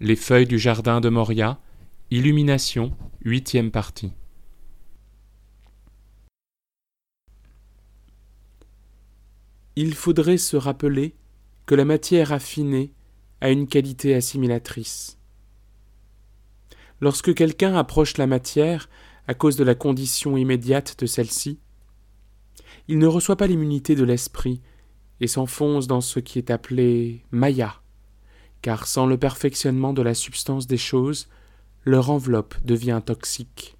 [0.00, 1.58] les feuilles du jardin de Moria,
[2.10, 4.12] Illumination, huitième partie.
[9.74, 11.14] Il faudrait se rappeler
[11.66, 12.92] que la matière affinée
[13.40, 15.18] a une qualité assimilatrice.
[17.00, 18.88] Lorsque quelqu'un approche la matière
[19.26, 21.58] à cause de la condition immédiate de celle-ci,
[22.88, 24.60] il ne reçoit pas l'immunité de l'esprit
[25.20, 27.82] et s'enfonce dans ce qui est appelé Maya,
[28.66, 31.28] car sans le perfectionnement de la substance des choses,
[31.84, 33.76] leur enveloppe devient toxique.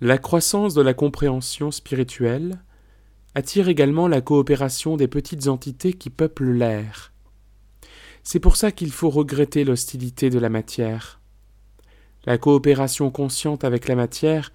[0.00, 2.62] La croissance de la compréhension spirituelle
[3.34, 7.12] attire également la coopération des petites entités qui peuplent l'air.
[8.22, 11.20] C'est pour ça qu'il faut regretter l'hostilité de la matière.
[12.24, 14.50] La coopération consciente avec la matière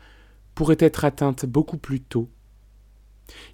[0.55, 2.31] pourrait être atteinte beaucoup plus tôt.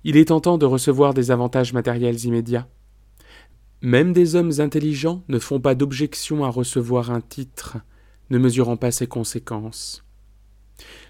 [0.04, 2.68] Il est tentant de recevoir des avantages matériels immédiats.
[3.82, 7.78] Même des hommes intelligents ne font pas d'objection à recevoir un titre,
[8.30, 10.04] ne mesurant pas ses conséquences.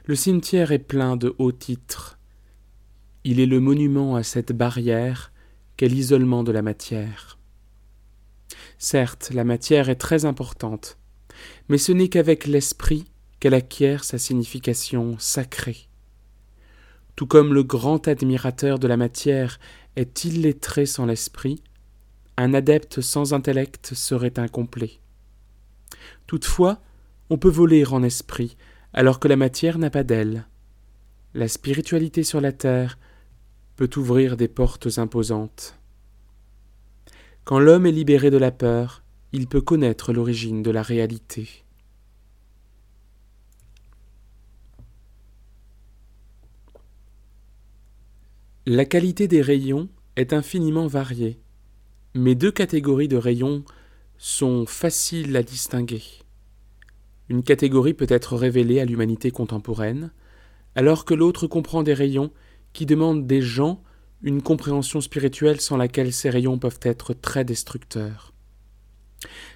[0.06, 2.20] Le cimetière est plein de hauts titres.
[3.24, 5.32] Il est le monument à cette barrière
[5.78, 7.40] qu'est l'isolement de la matière.
[8.78, 10.98] Certes, la matière est très importante,
[11.70, 13.06] mais ce n'est qu'avec l'esprit
[13.40, 15.88] qu'elle acquiert sa signification sacrée.
[17.16, 19.60] Tout comme le grand admirateur de la matière
[19.96, 21.64] est illettré sans l'esprit,
[22.38, 25.00] un adepte sans intellect serait incomplet.
[26.28, 26.82] Toutefois,
[27.30, 28.58] on peut voler en esprit,
[28.94, 30.46] alors que la matière n'a pas d'aile.
[31.34, 32.98] La spiritualité sur la terre
[33.76, 35.78] peut ouvrir des portes imposantes.
[37.44, 41.65] Quand l'homme est libéré de la peur, il peut connaître l'origine de la réalité.
[48.68, 51.40] La qualité des rayons est infiniment variée,
[52.16, 53.64] mais deux catégories de rayons
[54.18, 56.02] sont faciles à distinguer.
[57.30, 60.12] Une catégorie peut être révélée à l'humanité contemporaine,
[60.74, 62.32] alors que l'autre comprend des rayons
[62.74, 63.84] qui demandent des gens
[64.24, 68.34] une compréhension spirituelle sans laquelle ces rayons peuvent être très destructeurs.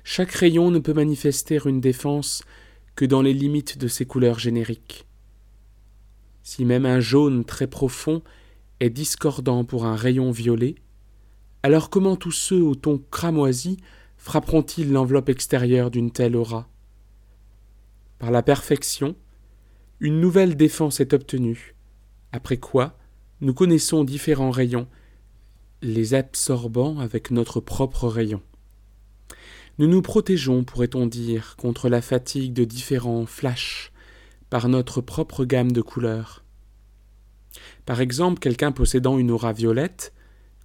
[0.03, 2.43] Chaque rayon ne peut manifester une défense
[2.95, 5.07] que dans les limites de ses couleurs génériques.
[6.43, 8.21] Si même un jaune très profond
[8.79, 10.75] est discordant pour un rayon violet,
[11.63, 13.77] alors comment tous ceux au ton cramoisi
[14.17, 16.69] frapperont-ils l'enveloppe extérieure d'une telle aura?
[18.17, 19.15] Par la perfection,
[19.99, 21.75] une nouvelle défense est obtenue,
[22.31, 22.97] après quoi
[23.41, 24.87] nous connaissons différents rayons,
[25.81, 28.41] les absorbant avec notre propre rayon.
[29.77, 33.93] Nous nous protégeons, pourrait-on dire, contre la fatigue de différents flashs
[34.49, 36.43] par notre propre gamme de couleurs.
[37.89, 40.13] Par exemple, quelqu'un possédant une aura violette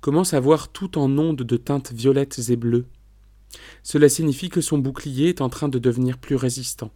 [0.02, 2.84] commence à voir tout en ondes de teintes violettes et bleues.
[3.82, 6.90] Cela signifie que son bouclier est en train de devenir plus résistant.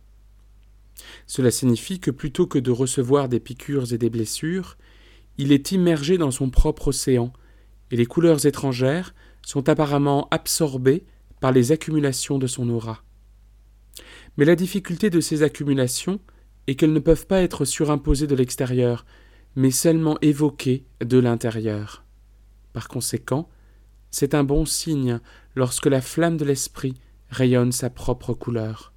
[1.26, 4.76] Cela signifie que plutôt que de recevoir des piqûres et des blessures,
[5.38, 7.32] il est immergé dans son propre océan,
[7.90, 11.06] et les couleurs étrangères sont apparemment absorbées
[11.40, 13.02] par les accumulations de son aura.
[14.36, 16.20] Mais la difficulté de ces accumulations
[16.66, 19.06] est qu'elles ne peuvent pas être surimposées de l'extérieur,
[19.58, 22.04] mais seulement évoqué de l'intérieur.
[22.72, 23.48] Par conséquent,
[24.08, 25.18] c'est un bon signe
[25.56, 26.94] lorsque la flamme de l'esprit
[27.28, 28.92] rayonne sa propre couleur.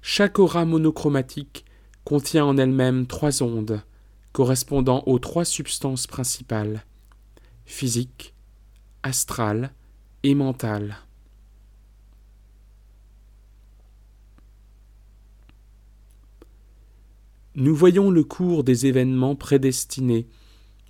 [0.00, 1.66] Chaque aura monochromatique
[2.04, 3.82] contient en elle-même trois ondes,
[4.32, 6.82] correspondant aux trois substances principales
[7.66, 8.34] physique,
[9.02, 9.74] astrale
[10.22, 10.96] et mentale.
[17.58, 20.26] Nous voyons le cours des événements prédestinés,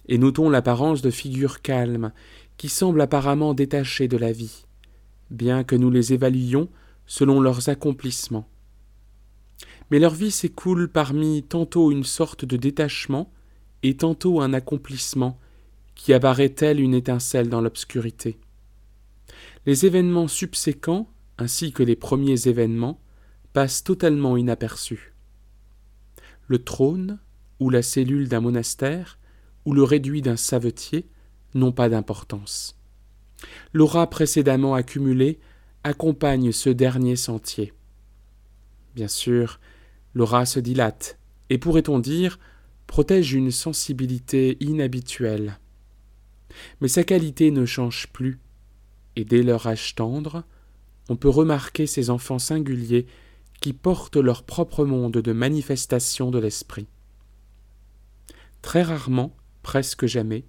[0.09, 2.13] et notons l'apparence de figures calmes,
[2.57, 4.67] qui semblent apparemment détachées de la vie,
[5.31, 6.69] bien que nous les évaluions
[7.07, 8.49] selon leurs accomplissements.
[9.93, 13.31] Mais leur vie s'écoule parmi tantôt une sorte de détachement
[13.85, 15.39] et tantôt un accomplissement
[15.95, 18.41] qui apparaît tel une étincelle dans l'obscurité.
[19.67, 21.09] Les événements subséquents,
[21.39, 23.01] ainsi que les premiers événements,
[23.53, 25.13] passent totalement inaperçus
[26.47, 27.19] le trône,
[27.61, 29.19] ou la cellule d'un monastère,
[29.65, 31.09] ou le réduit d'un savetier,
[31.55, 32.79] n'ont pas d'importance.
[33.73, 35.39] L'aura précédemment accumulée
[35.85, 37.73] accompagne ce dernier sentier.
[38.95, 39.61] Bien sûr,
[40.15, 41.19] l'aura se dilate,
[41.51, 42.39] et pourrait-on dire,
[42.87, 45.59] protège une sensibilité inhabituelle.
[46.81, 48.41] Mais sa qualité ne change plus,
[49.17, 50.45] et dès leur âge tendre,
[51.09, 53.07] on peut remarquer ces enfants singuliers
[53.61, 56.87] qui portent leur propre monde de manifestation de l'esprit.
[58.63, 60.45] Très rarement, presque jamais,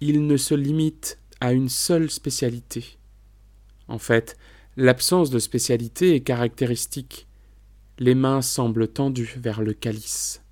[0.00, 2.98] ils ne se limitent à une seule spécialité.
[3.88, 4.36] En fait,
[4.76, 7.26] l'absence de spécialité est caractéristique.
[7.98, 10.42] Les mains semblent tendues vers le calice.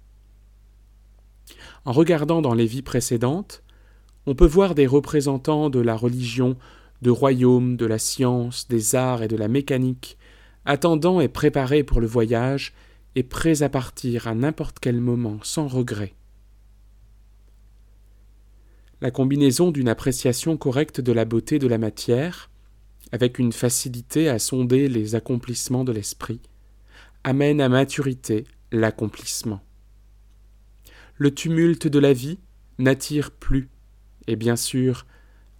[1.85, 3.63] En regardant dans les vies précédentes,
[4.27, 6.57] on peut voir des représentants de la religion,
[7.03, 10.17] de royaumes, de la science, des arts et de la mécanique,
[10.65, 12.73] attendant et préparés pour le voyage,
[13.15, 16.15] et prêts à partir à n'importe quel moment sans regret.
[19.01, 22.51] La combinaison d'une appréciation correcte de la beauté de la matière,
[23.11, 26.41] avec une facilité à sonder les accomplissements de l'esprit,
[27.25, 29.61] amène à maturité l'accomplissement.
[31.17, 32.39] Le tumulte de la vie
[32.79, 33.69] n'attire plus,
[34.27, 35.07] et bien sûr,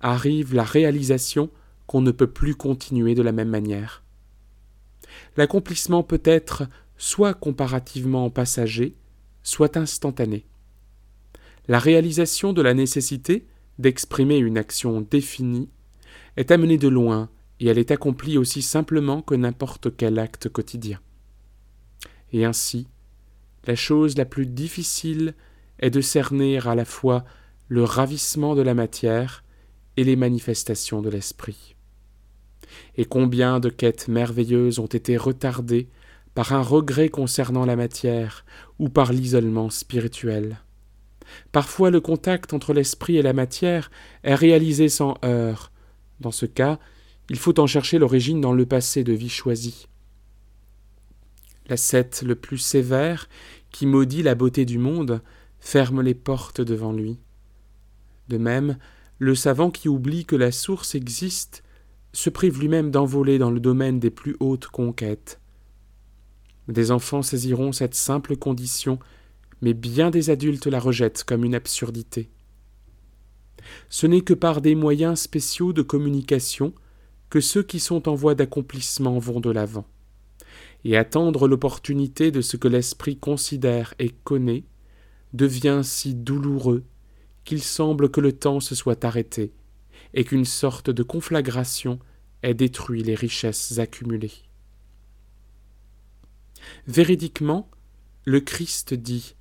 [0.01, 1.51] arrive la réalisation
[1.87, 4.03] qu'on ne peut plus continuer de la même manière.
[5.37, 6.65] L'accomplissement peut être
[6.97, 8.95] soit comparativement passager,
[9.43, 10.45] soit instantané.
[11.69, 13.47] La réalisation de la nécessité
[13.79, 15.69] d'exprimer une action définie
[16.37, 17.31] est amenée de loin
[17.61, 21.01] et elle est accomplie aussi simplement que n'importe quel acte quotidien.
[22.33, 22.89] Et ainsi,
[23.67, 25.35] la chose la plus difficile
[25.79, 27.25] est de cerner à la fois
[27.69, 29.45] le ravissement de la matière
[29.97, 31.77] et les manifestations de l'esprit.
[32.97, 35.89] Et combien de quêtes merveilleuses ont été retardées
[36.35, 38.45] par un regret concernant la matière
[38.79, 40.59] ou par l'isolement spirituel.
[41.53, 43.91] Parfois le contact entre l'esprit et la matière
[44.23, 45.73] est réalisé sans heurts.
[46.21, 46.79] Dans ce cas,
[47.31, 49.89] il faut en chercher l'origine dans le passé de vie choisie.
[51.69, 53.29] L'ascète le plus sévère,
[53.71, 55.23] qui maudit la beauté du monde,
[55.61, 57.19] ferme les portes devant lui.
[58.29, 58.77] De même,
[59.19, 61.63] le savant qui oublie que la source existe
[62.13, 65.41] se prive lui-même d'envoler dans le domaine des plus hautes conquêtes.
[66.69, 68.99] Des enfants saisiront cette simple condition,
[69.61, 72.31] mais bien des adultes la rejettent comme une absurdité.
[73.89, 76.75] Ce n'est que par des moyens spéciaux de communication
[77.31, 79.87] que ceux qui sont en voie d'accomplissement vont de l'avant.
[80.85, 84.65] Et attendre l'opportunité de ce que l'esprit considère et connaît
[85.33, 86.85] devient si douloureux
[87.45, 89.53] qu'il semble que le temps se soit arrêté,
[90.15, 91.99] et qu'une sorte de conflagration
[92.43, 94.33] ait détruit les richesses accumulées.
[96.87, 97.71] Véridiquement,
[98.25, 99.35] le Christ dit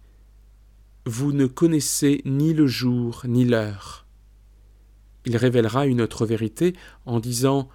[1.05, 4.05] Vous ne connaissez ni le jour ni l'heure.
[5.25, 6.73] Il révélera une autre vérité
[7.05, 7.69] en disant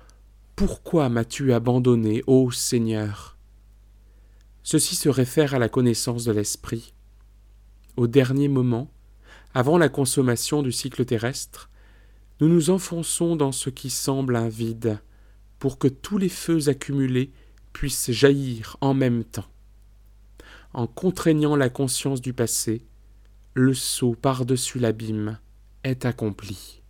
[0.56, 3.36] Pourquoi m'as-tu abandonné, ô Seigneur?
[4.62, 6.92] Ceci se réfère à la connaissance de l'Esprit.
[7.96, 8.90] Au dernier moment,
[9.54, 11.70] avant la consommation du cycle terrestre,
[12.40, 15.00] nous nous enfonçons dans ce qui semble un vide,
[15.58, 17.32] pour que tous les feux accumulés
[17.72, 19.50] puissent jaillir en même temps.
[20.74, 22.84] En contraignant la conscience du passé,
[23.54, 25.38] le saut par-dessus l'abîme
[25.82, 26.82] est accompli.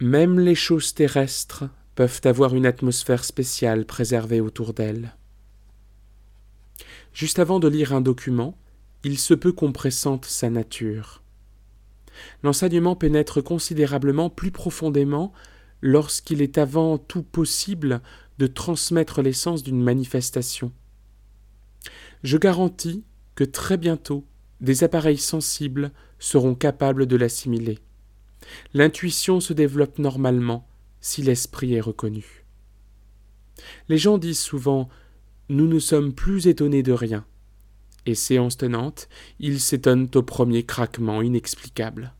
[0.00, 5.14] Même les choses terrestres peuvent avoir une atmosphère spéciale préservée autour d'elles.
[7.16, 8.58] Juste avant de lire un document,
[9.02, 11.22] il se peut qu'on pressente sa nature.
[12.42, 15.32] L'enseignement pénètre considérablement plus profondément
[15.80, 18.02] lorsqu'il est avant tout possible
[18.36, 20.72] de transmettre l'essence d'une manifestation.
[22.22, 23.02] Je garantis
[23.34, 24.26] que très bientôt
[24.60, 27.78] des appareils sensibles seront capables de l'assimiler.
[28.74, 30.68] L'intuition se développe normalement
[31.00, 32.44] si l'esprit est reconnu.
[33.88, 34.90] Les gens disent souvent
[35.48, 37.24] nous ne sommes plus étonnés de rien.
[38.06, 39.08] Et séance tenante,
[39.40, 42.12] ils s'étonnent au premier craquement inexplicable.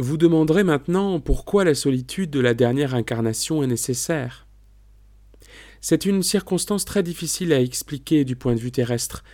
[0.00, 4.46] Vous demanderez maintenant pourquoi la solitude de la dernière incarnation est nécessaire.
[5.80, 9.24] C'est une circonstance très difficile à expliquer du point de vue terrestre,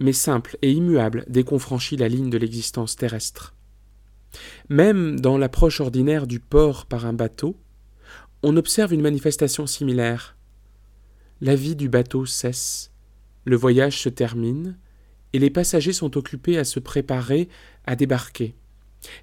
[0.00, 3.54] mais simple et immuable dès qu'on franchit la ligne de l'existence terrestre.
[4.68, 7.56] Même dans l'approche ordinaire du port par un bateau,
[8.42, 10.37] on observe une manifestation similaire
[11.40, 12.90] la vie du bateau cesse,
[13.44, 14.76] le voyage se termine,
[15.32, 17.48] et les passagers sont occupés à se préparer
[17.86, 18.54] à débarquer,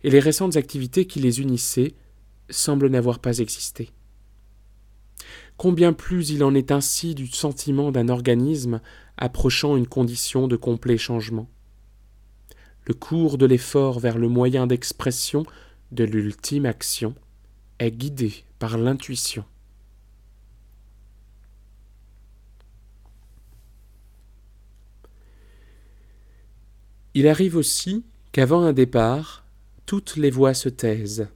[0.04, 1.96] et les récentes activités qui les unissaient
[2.50, 3.90] semblent n'avoir pas existé.
[5.58, 8.82] Combien plus il en est ainsi du sentiment d'un organisme
[9.18, 11.50] approchant une condition de complet changement.
[12.86, 15.46] Le cours de l'effort vers le moyen d'expression
[15.92, 17.16] de l'ultime action
[17.80, 19.46] est guidé par l'intuition.
[27.18, 28.04] Il arrive aussi
[28.34, 29.46] qu'avant un départ,
[29.86, 31.30] toutes les voix se taisent,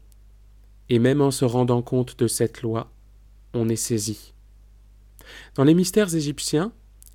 [0.90, 2.92] et même en se rendant compte de cette loi,
[3.54, 4.34] on est saisi.
[5.56, 6.74] Dans les mystères égyptiens,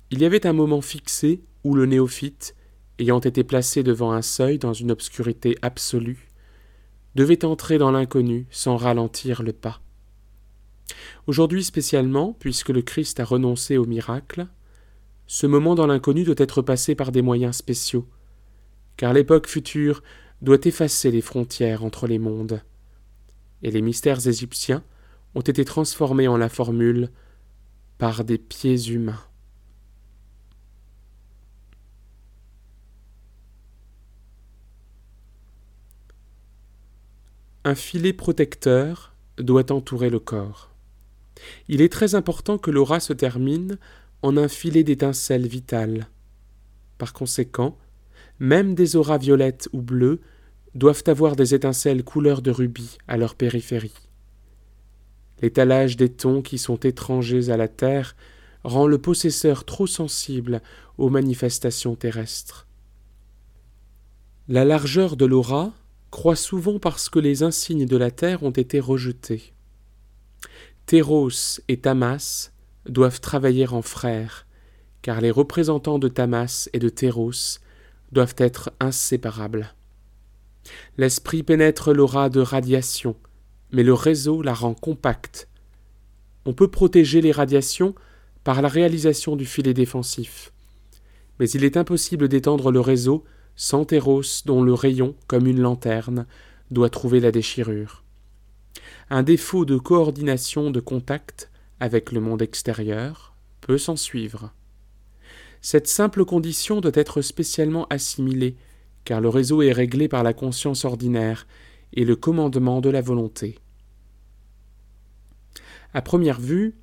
[0.09, 2.55] il y avait un moment fixé où le néophyte,
[2.97, 6.27] ayant été placé devant un seuil dans une obscurité absolue,
[7.13, 9.79] devait entrer dans l'inconnu sans ralentir le pas.
[11.27, 14.47] Aujourd'hui spécialement, puisque le Christ a renoncé au miracle,
[15.27, 18.07] ce moment dans l'inconnu doit être passé par des moyens spéciaux,
[18.97, 20.03] car l'époque future
[20.41, 22.61] doit effacer les frontières entre les mondes.
[23.63, 24.83] Et les mystères égyptiens
[25.33, 27.09] ont été transformés en la formule
[27.97, 29.21] par des pieds humains.
[37.63, 40.69] Un filet protecteur doit entourer le corps.
[41.67, 43.77] Il est très important que l'aura se termine
[44.21, 46.07] en un filet d'étincelles vitales.
[46.97, 47.77] Par conséquent,
[48.39, 50.21] même des auras violettes ou bleues
[50.73, 53.93] doivent avoir des étincelles couleur de rubis à leur périphérie.
[55.41, 58.15] L'étalage des tons qui sont étrangers à la terre
[58.63, 60.61] rend le possesseur trop sensible
[60.97, 62.67] aux manifestations terrestres.
[64.47, 65.73] La largeur de l'aura
[66.11, 69.53] croît souvent parce que les insignes de la terre ont été rejetés.
[70.85, 72.51] Théros et Tamas
[72.87, 74.45] doivent travailler en frères,
[75.01, 77.59] car les représentants de Tamas et de Théros
[78.11, 79.73] doivent être inséparables.
[80.97, 83.15] L'esprit pénètre l'aura de radiation,
[83.71, 85.47] mais le réseau la rend compacte.
[86.45, 87.95] On peut protéger les radiations
[88.43, 90.51] par la réalisation du filet défensif.
[91.39, 96.25] Mais il est impossible d'étendre le réseau sans Théros dont le rayon, comme une lanterne,
[96.71, 98.03] doit trouver la déchirure.
[99.09, 104.53] Un défaut de coordination de contact avec le monde extérieur peut s'en suivre.
[105.67, 108.55] Cette simple condition doit être spécialement assimilée,
[109.03, 111.47] car le réseau est réglé par la conscience ordinaire
[111.91, 113.57] et le commandement de la volonté.
[115.91, 116.75] À première vue,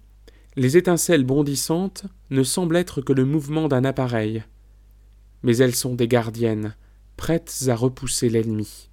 [0.57, 4.43] les étincelles bondissantes ne semblent être que le mouvement d'un appareil,
[5.45, 6.75] mais elles sont des gardiennes,
[7.17, 8.91] prêtes à repousser l'ennemi.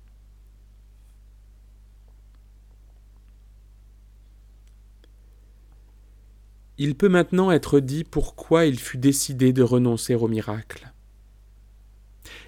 [6.82, 10.94] Il peut maintenant être dit pourquoi il fut décidé de renoncer au miracle.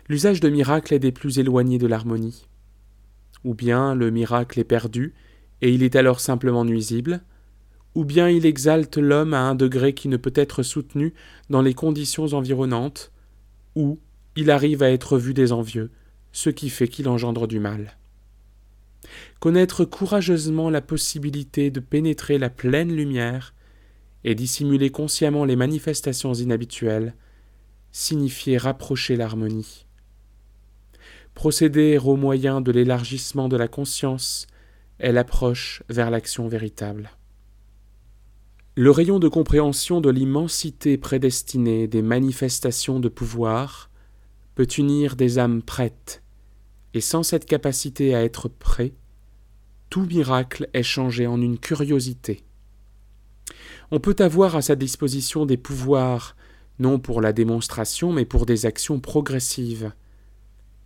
[0.07, 2.47] L'usage de miracle est des plus éloignés de l'harmonie.
[3.43, 5.13] Ou bien le miracle est perdu,
[5.61, 7.21] et il est alors simplement nuisible,
[7.93, 11.13] ou bien il exalte l'homme à un degré qui ne peut être soutenu
[11.49, 13.11] dans les conditions environnantes,
[13.75, 13.99] ou
[14.37, 15.91] il arrive à être vu des envieux,
[16.31, 17.97] ce qui fait qu'il engendre du mal.
[19.41, 23.53] Connaître courageusement la possibilité de pénétrer la pleine lumière
[24.23, 27.15] et dissimuler consciemment les manifestations inhabituelles,
[27.91, 29.85] signifiait rapprocher l'harmonie.
[31.33, 34.47] Procéder au moyen de l'élargissement de la conscience
[34.99, 37.11] est l'approche vers l'action véritable.
[38.75, 43.89] Le rayon de compréhension de l'immensité prédestinée des manifestations de pouvoir
[44.55, 46.23] peut unir des âmes prêtes,
[46.93, 48.93] et sans cette capacité à être prêt,
[49.89, 52.45] tout miracle est changé en une curiosité.
[53.91, 56.37] On peut avoir à sa disposition des pouvoirs,
[56.79, 59.91] non pour la démonstration, mais pour des actions progressives.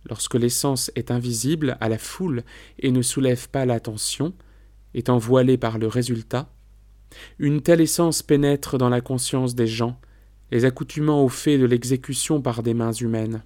[0.08, 2.42] Lorsque l'essence est invisible à la foule
[2.80, 4.34] et ne soulève pas l'attention,
[4.92, 6.52] étant voilée par le résultat,
[7.38, 10.00] une telle essence pénètre dans la conscience des gens,
[10.50, 13.44] les accoutumant au fait de l'exécution par des mains humaines.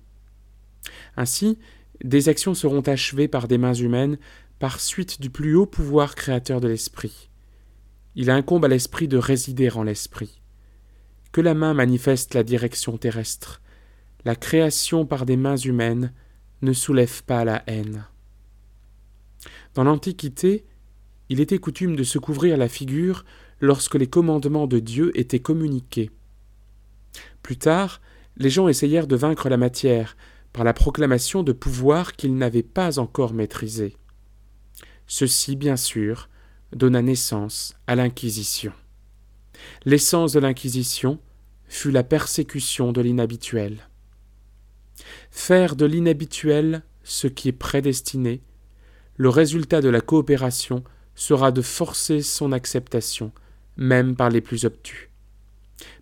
[1.17, 1.59] Ainsi,
[2.03, 4.19] des actions seront achevées par des mains humaines
[4.59, 7.30] par suite du plus haut pouvoir créateur de l'esprit.
[8.17, 10.41] Il incombe à l'esprit de résider en l'esprit.
[11.33, 13.61] Que la main manifeste la direction terrestre.
[14.25, 16.13] La création par des mains humaines
[16.63, 18.05] ne soulève pas la haine.
[19.75, 20.65] Dans l'Antiquité,
[21.29, 23.25] il était coutume de se couvrir la figure
[23.61, 26.11] lorsque les commandements de Dieu étaient communiqués.
[27.43, 28.01] Plus tard,
[28.37, 30.17] les gens essayèrent de vaincre la matière
[30.53, 33.97] par la proclamation de pouvoirs qu'ils n'avaient pas encore maîtrisés.
[35.07, 36.29] Ceci, bien sûr,
[36.73, 38.73] donna naissance à l'Inquisition.
[39.85, 41.19] L'essence de l'Inquisition
[41.67, 43.89] fut la persécution de l'inhabituel.
[45.31, 48.43] Faire de l'inhabituel ce qui est prédestiné,
[49.17, 50.85] le résultat de la coopération
[51.15, 53.33] sera de forcer son acceptation,
[53.77, 55.11] même par les plus obtus.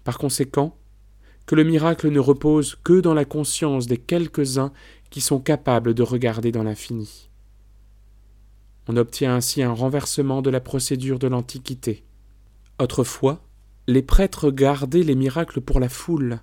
[0.04, 0.76] Par conséquent,
[1.46, 4.72] que le miracle ne repose que dans la conscience des quelques-uns
[5.10, 7.27] qui sont capables de regarder dans l'infini.
[8.88, 12.04] On obtient ainsi un renversement de la procédure de l'Antiquité.
[12.80, 13.45] Autrefois,
[13.87, 16.40] les prêtres gardaient les miracles pour la foule.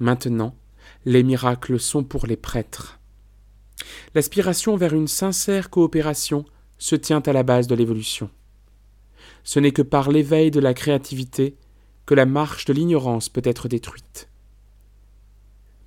[0.00, 0.56] Maintenant,
[1.04, 2.98] les miracles sont pour les prêtres.
[4.14, 6.44] L'aspiration vers une sincère coopération
[6.78, 8.28] se tient à la base de l'évolution.
[9.44, 11.56] Ce n'est que par l'éveil de la créativité
[12.06, 14.28] que la marche de l'ignorance peut être détruite.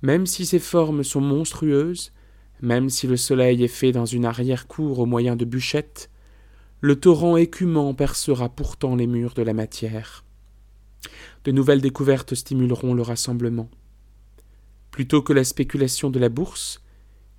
[0.00, 2.12] Même si ces formes sont monstrueuses,
[2.60, 6.10] même si le soleil est fait dans une arrière-cour au moyen de bûchettes,
[6.80, 10.24] le torrent écumant percera pourtant les murs de la matière.
[11.44, 13.68] De nouvelles découvertes stimuleront le rassemblement.
[14.90, 16.82] Plutôt que la spéculation de la bourse,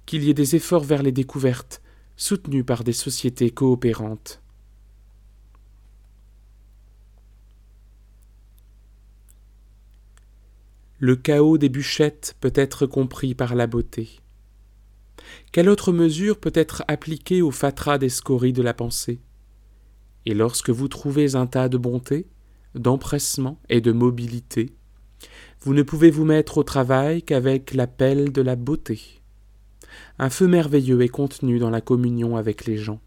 [0.05, 1.81] qu'il y ait des efforts vers les découvertes,
[2.15, 4.41] soutenus par des sociétés coopérantes.
[11.01, 14.19] Le chaos des bûchettes peut être compris par la beauté.
[15.51, 19.19] Quelle autre mesure peut être appliquée au fatras des scories de la pensée?
[20.25, 22.27] Et lorsque vous trouvez un tas de bonté,
[22.75, 24.75] d'empressement et de mobilité,
[25.61, 29.01] vous ne pouvez vous mettre au travail qu'avec l'appel de la beauté.
[30.17, 33.01] Un feu merveilleux est contenu dans la communion avec les gens.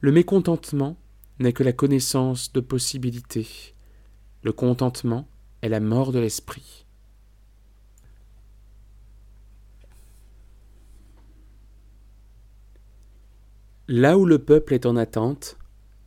[0.00, 0.96] Le mécontentement
[1.38, 3.74] n'est que la connaissance de possibilités.
[4.42, 5.28] Le contentement
[5.62, 6.86] est la mort de l'esprit.
[13.92, 15.58] Là où le peuple est en attente,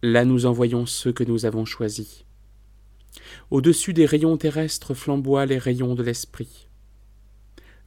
[0.02, 2.24] là nous envoyons ceux que nous avons choisis.
[3.52, 6.70] Au-dessus des rayons terrestres flamboient les rayons de l'esprit.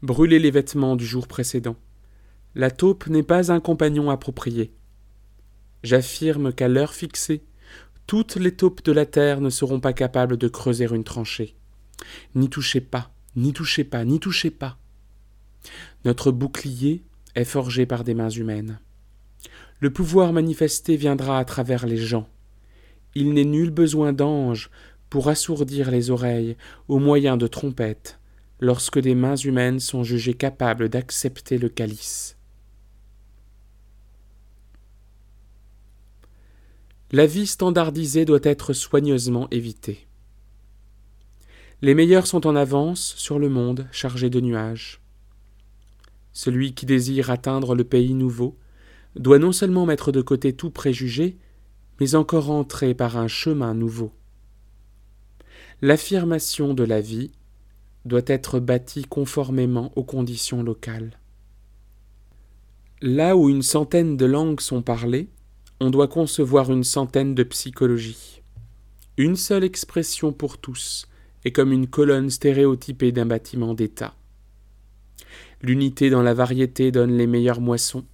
[0.03, 1.77] Brûlez les vêtements du jour précédent.
[2.55, 4.75] La taupe n'est pas un compagnon approprié.
[5.83, 7.43] J'affirme qu'à l'heure fixée,
[8.07, 11.57] toutes les taupes de la terre ne seront pas capables de creuser une tranchée.
[12.35, 14.77] N'y touchez pas, n'y touchez pas, n'y touchez pas.
[16.05, 17.03] Notre bouclier
[17.35, 18.79] est forgé par des mains humaines.
[19.81, 22.29] Le pouvoir manifesté viendra à travers les gens.
[23.15, 24.71] Il n'est nul besoin d'anges
[25.11, 26.57] pour assourdir les oreilles
[26.89, 28.19] au moyen de trompettes,
[28.61, 32.37] lorsque des mains humaines sont jugées capables d'accepter le calice.
[37.13, 40.07] La vie standardisée doit être soigneusement évitée.
[41.83, 45.01] Les meilleurs sont en avance sur le monde chargé de nuages.
[46.33, 48.59] Celui qui désire atteindre le pays nouveau
[49.19, 51.37] doit non seulement mettre de côté tout préjugé,
[52.01, 54.13] mais encore entrer par un chemin nouveau.
[55.83, 57.33] L'affirmation de la vie
[58.05, 61.19] doit être bâtie conformément aux conditions locales.
[63.03, 65.29] Là où une centaine de langues sont parlées,
[65.81, 68.43] on doit concevoir une centaine de psychologies.
[69.19, 71.07] Une seule expression pour tous
[71.45, 74.15] est comme une colonne stéréotypée d'un bâtiment d'État.
[75.63, 78.05] L'unité dans la variété donne les meilleures moissons.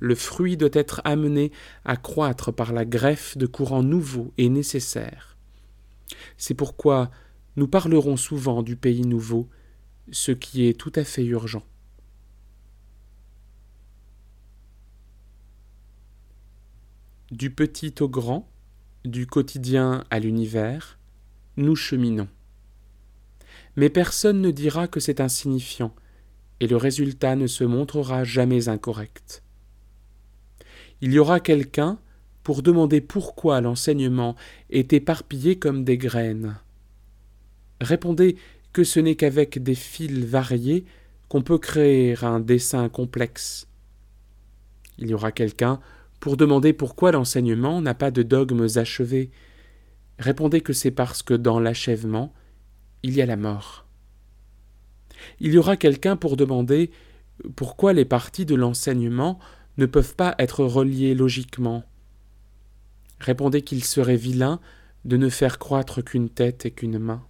[0.00, 1.52] Le fruit doit être amené
[1.84, 5.36] à croître par la greffe de courants nouveaux et nécessaires.
[6.38, 7.10] C'est pourquoi
[7.56, 9.48] nous parlerons souvent du pays nouveau,
[10.10, 11.62] ce qui est tout à fait urgent.
[17.30, 18.50] Du petit au grand,
[19.04, 20.98] du quotidien à l'univers,
[21.56, 22.28] nous cheminons.
[23.76, 25.94] Mais personne ne dira que c'est insignifiant,
[26.58, 29.42] et le résultat ne se montrera jamais incorrect.
[31.00, 31.98] Il y aura quelqu'un
[32.42, 34.36] pour demander pourquoi l'enseignement
[34.70, 36.56] est éparpillé comme des graines.
[37.80, 38.36] Répondez
[38.72, 40.84] que ce n'est qu'avec des fils variés
[41.28, 43.66] qu'on peut créer un dessin complexe.
[44.98, 45.80] Il y aura quelqu'un
[46.18, 49.30] pour demander pourquoi l'enseignement n'a pas de dogmes achevés.
[50.18, 52.34] Répondez que c'est parce que dans l'achèvement,
[53.02, 53.86] il y a la mort.
[55.38, 56.90] Il y aura quelqu'un pour demander
[57.56, 59.38] pourquoi les parties de l'enseignement
[59.80, 61.82] ne peuvent pas être reliées logiquement.
[63.18, 64.60] Répondez qu'il serait vilain
[65.04, 67.26] de ne faire croître qu'une tête et qu'une main.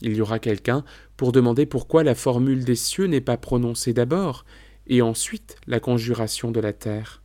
[0.00, 0.84] Il y aura quelqu'un
[1.18, 4.46] pour demander pourquoi la formule des cieux n'est pas prononcée d'abord,
[4.86, 7.22] et ensuite la conjuration de la terre.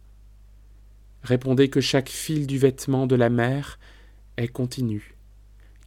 [1.23, 3.79] Répondez que chaque fil du vêtement de la mer
[4.35, 5.17] est continu,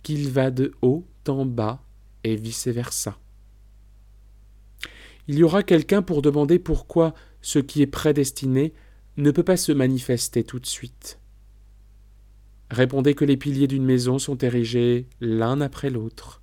[0.03, 1.83] qu'il va de haut en bas
[2.25, 3.19] et vice-versa.
[5.29, 7.15] Il y aura quelqu'un pour demander pourquoi
[7.49, 8.75] ce qui est prédestiné
[9.17, 11.19] ne peut pas se manifester tout de suite.
[12.71, 16.43] Répondez que les piliers d'une maison sont érigés l'un après l'autre.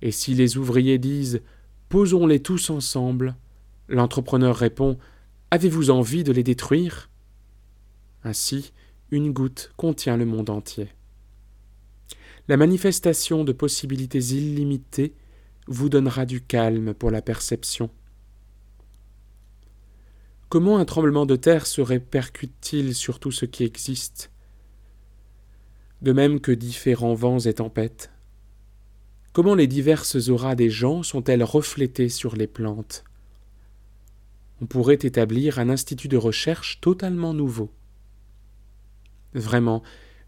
[0.00, 1.42] Et si les ouvriers disent
[1.88, 3.34] Posons-les tous ensemble,
[3.88, 4.98] L'entrepreneur répond
[5.50, 7.10] Avez-vous envie de les détruire?
[8.22, 8.72] Ainsi,
[9.10, 10.90] une goutte contient le monde entier.
[12.46, 15.16] la manifestation de possibilités illimitées
[15.66, 17.90] vous donnera du calme pour la perception.
[20.52, 24.30] Comment un tremblement de terre se répercute-t-il sur tout ce qui existe?
[26.02, 28.10] De même que différents vents et tempêtes.
[29.32, 33.02] Comment les diverses auras des gens sont-elles reflétées sur les plantes?
[34.60, 37.70] On pourrait établir un institut de recherche totalement nouveau.
[39.32, 39.82] Vraiment,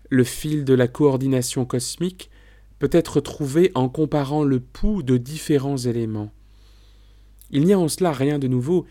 [0.09, 2.31] le fil de la coordination cosmique
[2.79, 6.33] peut être trouvé en comparant le pouls de différents éléments.
[7.51, 8.87] Il n'y a en cela rien de nouveau,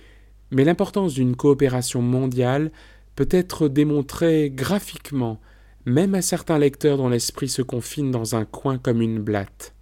[0.53, 2.71] mais l'importance d'une coopération mondiale
[3.15, 5.39] peut être démontrée graphiquement,
[5.85, 9.73] même à certains lecteurs dont l'esprit se confine dans un coin comme une blatte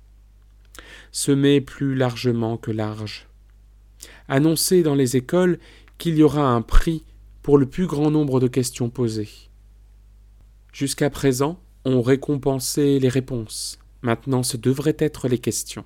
[1.12, 3.28] semer plus largement que large.
[4.28, 5.60] Annoncer dans les écoles
[5.98, 7.04] qu'il y aura un prix
[7.42, 9.30] pour le plus grand nombre de questions posées.
[10.72, 13.78] Jusqu'à présent, on récompensait les réponses.
[14.02, 15.86] Maintenant, ce devraient être les questions.